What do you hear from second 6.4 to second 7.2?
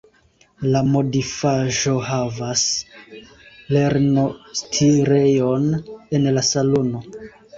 salono.